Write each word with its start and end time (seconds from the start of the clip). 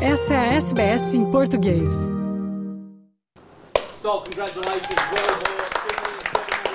Essa 0.00 0.34
é 0.34 0.36
a 0.36 0.54
SBS 0.56 1.14
em 1.14 1.30
português. 1.30 1.88
So, 4.02 4.20
congratulations, 4.20 5.00
well 5.10 5.38
bought. 5.40 6.65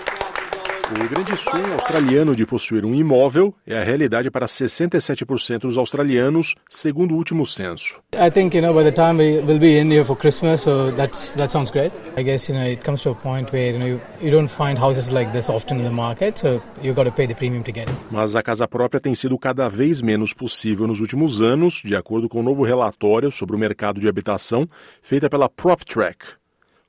O 0.91 1.07
grande 1.07 1.37
sonho 1.37 1.73
australiano 1.73 2.35
de 2.35 2.45
possuir 2.45 2.83
um 2.83 2.93
imóvel 2.93 3.55
é 3.65 3.79
a 3.79 3.83
realidade 3.83 4.29
para 4.29 4.45
67% 4.45 5.59
dos 5.59 5.77
australianos, 5.77 6.53
segundo 6.69 7.13
o 7.13 7.17
último 7.17 7.45
censo. 7.45 8.01
I 8.13 8.29
think 8.29 8.57
you 8.57 8.61
know 8.61 8.73
by 8.73 8.83
the 8.83 8.91
time 8.91 9.17
we 9.17 9.39
will 9.39 9.57
be 9.57 9.79
in 9.79 9.89
here 9.89 10.03
for 10.03 10.17
Christmas, 10.17 10.59
so 10.59 10.91
that's 10.91 11.33
that 11.35 11.49
sounds 11.49 11.71
great. 11.71 11.93
I 12.17 12.23
guess 12.23 12.49
you 12.49 12.57
know 12.57 12.67
it 12.67 12.83
comes 12.83 13.01
to 13.03 13.11
a 13.11 13.15
point 13.15 13.53
where 13.53 13.71
you 13.71 13.79
know 13.79 13.87
you, 13.87 14.01
you 14.21 14.31
don't 14.31 14.49
find 14.49 14.77
houses 14.77 15.09
like 15.11 15.31
this 15.31 15.49
often 15.49 15.77
in 15.77 15.85
the 15.85 15.91
market, 15.91 16.37
so 16.37 16.61
you 16.83 16.93
got 16.93 17.05
to 17.05 17.11
pay 17.11 17.25
the 17.25 17.35
premium 17.35 17.63
to 17.63 17.71
get 17.71 17.89
it. 17.89 17.97
Mas 18.11 18.35
a 18.35 18.43
casa 18.43 18.67
própria 18.67 18.99
tem 18.99 19.15
sido 19.15 19.39
cada 19.39 19.69
vez 19.69 20.01
menos 20.01 20.33
possível 20.33 20.87
nos 20.87 20.99
últimos 20.99 21.41
anos, 21.41 21.81
de 21.85 21.95
acordo 21.95 22.27
com 22.27 22.41
um 22.41 22.43
novo 22.43 22.63
relatório 22.63 23.31
sobre 23.31 23.55
o 23.55 23.59
mercado 23.59 24.01
de 24.01 24.09
habitação 24.09 24.67
feita 25.01 25.29
pela 25.29 25.47
PropTrack. 25.47 26.41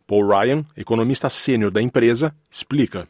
Paul 0.08 0.26
Ryan, 0.26 0.64
economista 0.76 1.30
sênior 1.30 1.70
da 1.70 1.80
empresa, 1.80 2.34
explica. 2.50 3.06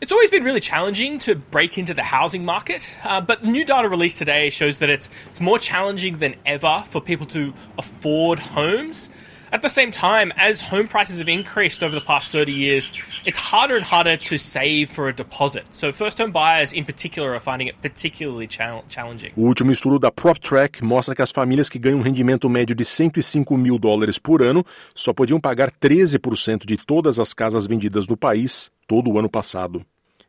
It's 0.00 0.12
always 0.12 0.30
been 0.30 0.44
really 0.44 0.60
challenging 0.60 1.18
to 1.20 1.34
break 1.34 1.76
into 1.76 1.92
the 1.92 2.02
housing 2.02 2.42
market, 2.42 2.88
uh, 3.04 3.20
but 3.20 3.42
the 3.42 3.48
new 3.48 3.66
data 3.66 3.86
released 3.86 4.16
today 4.16 4.48
shows 4.48 4.78
that 4.78 4.88
it's, 4.88 5.10
it's 5.30 5.42
more 5.42 5.58
challenging 5.58 6.20
than 6.20 6.36
ever 6.46 6.84
for 6.86 7.02
people 7.02 7.26
to 7.26 7.52
afford 7.76 8.38
homes. 8.38 9.10
At 9.52 9.62
the 9.62 9.68
same 9.68 9.90
time, 9.90 10.32
as 10.36 10.60
home 10.60 10.86
prices 10.86 11.18
have 11.18 11.28
increased 11.28 11.82
over 11.82 11.92
the 11.92 12.04
past 12.04 12.30
30 12.30 12.52
years, 12.52 12.92
it's 13.26 13.36
harder 13.36 13.74
and 13.74 13.84
harder 13.84 14.16
to 14.16 14.38
save 14.38 14.90
for 14.90 15.08
a 15.08 15.12
deposit. 15.12 15.64
So, 15.72 15.92
first 15.92 16.18
home 16.18 16.30
buyers 16.30 16.72
in 16.72 16.84
particular 16.84 17.34
are 17.34 17.40
finding 17.40 17.66
it 17.66 17.74
particularly 17.82 18.46
challenging. 18.46 19.32
O 19.36 19.42
último 19.42 19.72
estudo 19.72 19.98
da 19.98 20.12
PropTrack 20.12 20.84
mostra 20.84 21.16
que 21.16 21.22
as 21.22 21.32
famílias 21.32 21.68
que 21.68 21.80
ganham 21.80 21.98
um 21.98 22.02
rendimento 22.02 22.48
médio 22.48 22.76
de 22.76 22.84
105 22.84 23.56
mil 23.56 23.76
dólares 23.76 24.20
por 24.20 24.40
ano 24.40 24.64
só 24.94 25.12
podiam 25.12 25.40
pagar 25.40 25.72
13% 25.72 26.64
de 26.64 26.76
todas 26.76 27.18
as 27.18 27.34
casas 27.34 27.66
vendidas 27.66 28.06
no 28.06 28.16
país 28.16 28.70
todo 28.86 29.10
o 29.10 29.18
ano 29.18 29.28
passado. 29.28 29.84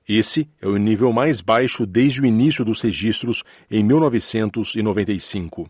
Esse 0.09 0.50
é 0.59 0.67
o 0.67 0.78
nível 0.78 1.13
mais 1.13 1.41
baixo 1.41 1.85
desde 1.85 2.22
o 2.22 2.25
início 2.25 2.66
dos 2.66 2.81
registros 2.81 3.44
em 3.69 3.83
1995. 3.83 5.69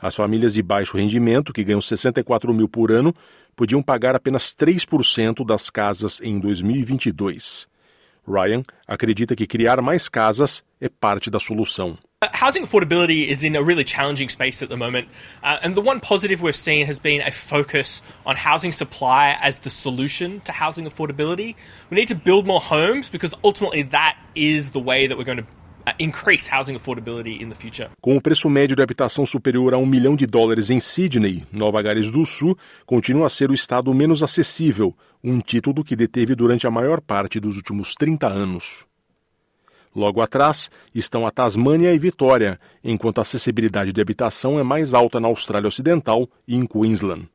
As 0.00 0.14
famílias 0.14 0.54
de 0.54 0.62
baixo 0.62 0.96
rendimento, 0.96 1.52
que 1.52 1.64
ganham 1.64 1.80
64 1.80 2.54
mil 2.54 2.68
por 2.68 2.92
ano, 2.92 3.12
podiam 3.56 3.82
pagar 3.82 4.14
apenas 4.14 4.54
3% 4.54 5.44
das 5.44 5.68
casas 5.68 6.20
em 6.20 6.38
2022. 6.38 7.66
Ryan 8.24 8.62
acredita 8.86 9.34
que 9.34 9.46
criar 9.46 9.82
mais 9.82 10.08
casas 10.08 10.62
é 10.80 10.88
parte 10.88 11.30
da 11.30 11.40
solução. 11.40 11.98
Uh, 12.22 12.26
housing 12.32 12.62
affordability 12.64 13.28
is 13.28 13.42
in 13.42 13.56
a 13.56 13.62
really 13.62 13.84
challenging 13.84 14.28
space 14.28 14.62
at 14.62 14.68
the 14.68 14.76
moment, 14.76 15.08
uh, 15.42 15.58
and 15.62 15.74
the 15.74 15.80
one 15.80 16.00
positive 16.00 16.42
we've 16.42 16.56
seen 16.56 16.86
has 16.86 16.98
been 16.98 17.20
a 17.20 17.30
focus 17.30 18.02
on 18.26 18.36
housing 18.36 18.72
supply 18.72 19.36
as 19.40 19.60
the 19.60 19.70
solution 19.70 20.40
to 20.44 20.52
housing 20.52 20.84
affordability. 20.84 21.54
We 21.90 21.96
need 21.96 22.08
to 22.08 22.16
build 22.16 22.46
more 22.46 22.60
homes 22.60 23.08
because 23.08 23.34
ultimately 23.42 23.82
that 23.90 24.16
is 24.34 24.70
the 24.70 24.80
way 24.80 25.06
that 25.06 25.16
we're 25.16 25.24
going 25.24 25.38
to 25.38 25.46
increase 25.98 26.48
housing 26.52 26.76
affordability 26.76 27.42
in 27.42 27.48
the 27.48 27.54
future. 27.54 27.90
Com 28.00 28.16
o 28.16 28.20
preço 28.20 28.48
médio 28.48 28.76
de 28.76 28.82
habitação 28.82 29.24
superior 29.26 29.74
a 29.74 29.78
um 29.78 29.86
milhão 29.86 30.16
de 30.16 30.26
dólares 30.26 30.70
em 30.70 30.80
Sydney, 30.80 31.44
Nova 31.52 31.80
Gales 31.82 32.10
do 32.10 32.24
Sul 32.24 32.56
continua 32.86 33.26
a 33.26 33.30
ser 33.30 33.50
o 33.50 33.54
estado 33.54 33.92
menos 33.94 34.22
acessível, 34.22 34.94
um 35.22 35.40
título 35.40 35.84
que 35.84 35.96
deteve 35.96 36.34
durante 36.34 36.66
a 36.66 36.70
maior 36.70 37.00
parte 37.00 37.40
dos 37.40 37.56
últimos 37.56 37.94
30 37.94 38.26
anos. 38.26 38.86
Logo 39.94 40.20
atrás 40.20 40.70
estão 40.94 41.26
a 41.26 41.30
Tasmânia 41.30 41.92
e 41.92 41.98
Vitória, 41.98 42.58
enquanto 42.84 43.18
a 43.18 43.22
acessibilidade 43.22 43.92
de 43.92 44.00
habitação 44.00 44.58
é 44.58 44.62
mais 44.62 44.94
alta 44.94 45.18
na 45.18 45.28
Austrália 45.28 45.68
Ocidental 45.68 46.28
e 46.46 46.54
em 46.54 46.66
Queensland. 46.66 47.28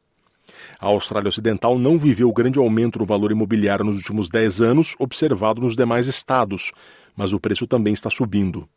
A 0.80 0.88
Austrália 0.88 1.30
Ocidental 1.30 1.78
não 1.78 1.98
viveu 1.98 2.30
o 2.30 2.34
grande 2.34 2.60
aumento 2.60 3.00
no 3.00 3.06
valor 3.06 3.32
imobiliário 3.32 3.86
nos 3.86 3.98
últimos 3.98 4.30
10 4.30 4.62
anos 4.62 4.96
observado 5.00 5.62
nos 5.62 5.76
demais 5.76 6.08
estados, 6.08 6.72
mas 7.16 7.34
o 7.34 7.40
preço 7.40 7.68
também 7.68 7.94
está 7.94 8.10
subindo. 8.10 8.68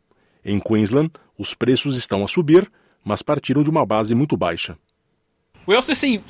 Em 0.43 0.59
Queensland, 0.59 1.11
os 1.37 1.53
preços 1.53 1.97
estão 1.97 2.23
a 2.23 2.27
subir, 2.27 2.71
mas 3.03 3.21
partiram 3.21 3.63
de 3.63 3.69
uma 3.69 3.85
base 3.85 4.15
muito 4.15 4.37
baixa. 4.37 4.77
We 5.65 5.75
also 5.75 5.93
see 5.93 6.23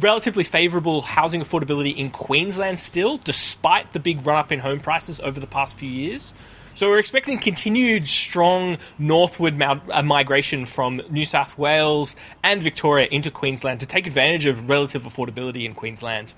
relatively 0.00 0.44
favourable 0.44 1.00
housing 1.02 1.40
affordability 1.40 1.98
in 1.98 2.10
Queensland 2.10 2.78
still, 2.78 3.18
despite 3.18 3.92
the 3.92 3.98
big 3.98 4.24
run 4.24 4.38
up 4.38 4.52
in 4.52 4.60
home 4.60 4.78
prices 4.78 5.18
over 5.18 5.40
the 5.40 5.48
past 5.48 5.76
few 5.76 5.90
years. 5.90 6.32
So 6.76 6.88
we're 6.88 7.00
expecting 7.00 7.38
continued 7.38 8.08
strong 8.08 8.78
northward 8.98 9.60
uh, 9.60 10.02
migration 10.02 10.66
from 10.66 11.02
New 11.08 11.24
South 11.24 11.56
Wales 11.56 12.16
and 12.42 12.62
Victoria 12.62 13.08
into 13.10 13.30
Queensland 13.30 13.80
to 13.80 13.86
take 13.86 14.06
advantage 14.06 14.46
of 14.46 14.68
relative 14.68 15.04
affordability 15.04 15.64
in 15.64 15.74
Queensland. 15.74 16.34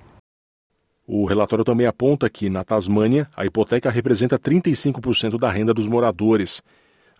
O 1.07 1.25
relatório 1.25 1.65
também 1.65 1.87
aponta 1.87 2.29
que, 2.29 2.51
na 2.51 2.65
Tasmânia, 2.65 3.29
a 3.37 3.47
hipoteca 3.47 3.89
representa 3.91 4.37
35% 4.37 5.39
da 5.39 5.49
renda 5.49 5.73
dos 5.73 5.87
moradores. 5.87 6.61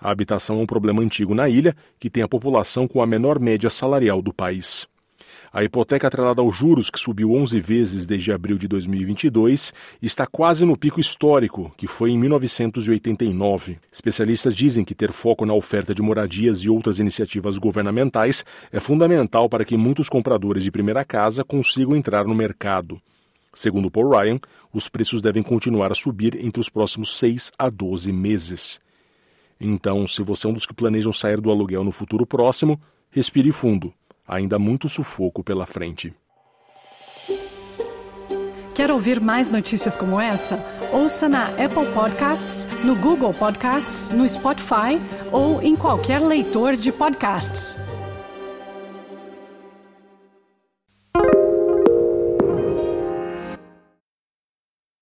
A 0.01 0.11
habitação 0.11 0.59
é 0.59 0.63
um 0.63 0.67
problema 0.67 1.03
antigo 1.03 1.35
na 1.35 1.49
ilha, 1.49 1.75
que 2.01 2.11
tem 2.11 2.23
a 2.23 2.29
população 2.29 2.89
com 2.89 3.01
a 3.01 3.07
menor 3.07 3.39
média 3.39 3.71
salarial 3.71 4.21
do 4.21 4.35
país. 4.35 4.89
A 5.53 5.63
hipoteca 5.63 6.09
atrelada 6.09 6.43
aos 6.43 6.57
juros, 6.57 6.91
que 6.91 6.99
subiu 6.99 7.33
11 7.33 7.61
vezes 7.61 8.07
desde 8.07 8.33
abril 8.33 8.59
de 8.59 8.67
2022, 8.67 9.73
está 10.03 10.27
quase 10.27 10.65
no 10.65 10.77
pico 10.77 10.99
histórico, 11.01 11.73
que 11.77 11.87
foi 11.87 12.11
em 12.11 12.19
1989. 12.19 13.79
Especialistas 13.91 14.55
dizem 14.55 14.85
que 14.85 14.95
ter 14.95 15.13
foco 15.13 15.47
na 15.47 15.55
oferta 15.55 15.95
de 15.95 16.03
moradias 16.03 16.59
e 16.59 16.69
outras 16.69 16.99
iniciativas 16.99 17.57
governamentais 17.57 18.45
é 18.73 18.81
fundamental 18.81 19.49
para 19.49 19.65
que 19.65 19.77
muitos 19.77 20.09
compradores 20.09 20.65
de 20.65 20.73
primeira 20.73 21.05
casa 21.05 21.45
consigam 21.45 21.97
entrar 21.97 22.27
no 22.27 22.35
mercado. 22.35 23.01
Segundo 23.57 23.91
Paul 23.91 24.11
Ryan, 24.11 24.39
os 24.71 24.87
preços 24.87 25.23
devem 25.23 25.43
continuar 25.43 25.91
a 25.91 25.95
subir 25.95 26.37
entre 26.45 26.61
os 26.61 26.69
próximos 26.69 27.19
6 27.19 27.51
a 27.59 27.71
12 27.71 28.13
meses. 28.13 28.79
Então, 29.59 30.07
se 30.07 30.23
você 30.23 30.47
é 30.47 30.51
um 30.51 30.53
dos 30.53 30.67
que 30.67 30.75
planejam 30.75 31.13
sair 31.13 31.41
do 31.41 31.51
aluguel 31.51 31.83
no 31.83 31.91
futuro 31.91 32.27
próximo, 32.27 32.79
respire 33.11 33.51
fundo 33.51 33.95
ainda 34.27 34.59
muito 34.59 34.89
sufoco 34.89 35.43
pela 35.43 35.67
frente. 35.67 36.13
Quer 38.75 38.91
ouvir 38.91 39.21
mais 39.21 39.51
notícias 39.51 39.97
como 39.97 40.21
essa? 40.21 40.59
Ouça 40.93 41.29
na 41.29 41.47
Apple 41.47 41.87
Podcasts, 41.95 42.69
no 42.85 42.95
Google 42.97 43.33
Podcasts, 43.33 44.11
no 44.11 44.29
Spotify 44.29 45.01
ou 45.33 45.63
em 45.63 45.75
qualquer 45.75 46.21
leitor 46.21 46.77
de 46.77 46.93
podcasts. 46.93 47.79